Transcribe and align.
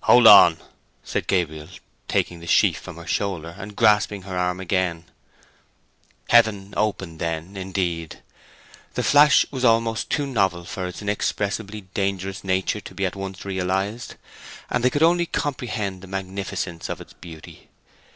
"Hold 0.00 0.26
on!" 0.26 0.56
said 1.04 1.28
Gabriel, 1.28 1.68
taking 2.08 2.40
the 2.40 2.48
sheaf 2.48 2.76
from 2.80 2.96
her 2.96 3.06
shoulder, 3.06 3.54
and 3.56 3.76
grasping 3.76 4.22
her 4.22 4.36
arm 4.36 4.58
again. 4.58 5.04
Heaven 6.30 6.74
opened 6.76 7.20
then, 7.20 7.56
indeed. 7.56 8.20
The 8.94 9.04
flash 9.04 9.46
was 9.52 9.64
almost 9.64 10.10
too 10.10 10.26
novel 10.26 10.64
for 10.64 10.88
its 10.88 11.02
inexpressibly 11.02 11.82
dangerous 11.82 12.42
nature 12.42 12.80
to 12.80 12.94
be 12.96 13.06
at 13.06 13.14
once 13.14 13.44
realized, 13.44 14.16
and 14.70 14.82
they 14.82 14.90
could 14.90 15.04
only 15.04 15.26
comprehend 15.26 16.02
the 16.02 16.08
magnificence 16.08 16.88
of 16.88 17.00
its 17.00 17.12
beauty. 17.12 17.68